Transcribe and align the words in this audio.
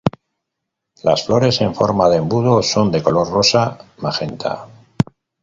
Las 1.07 1.27
flores 1.27 1.61
en 1.61 1.75
forma 1.75 2.09
de 2.09 2.17
embudo 2.17 2.63
son 2.63 2.91
de 2.91 3.03
color 3.03 3.29
rosa 3.29 3.77
magenta. 3.99 4.67